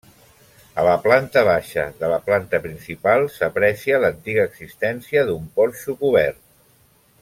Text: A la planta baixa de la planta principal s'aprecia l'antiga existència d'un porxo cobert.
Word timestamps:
A 0.83 0.85
la 0.87 0.93
planta 1.03 1.43
baixa 1.47 1.83
de 1.99 2.09
la 2.13 2.17
planta 2.31 2.61
principal 2.65 3.27
s'aprecia 3.37 4.03
l'antiga 4.05 4.49
existència 4.53 5.27
d'un 5.31 5.49
porxo 5.61 6.01
cobert. 6.05 6.47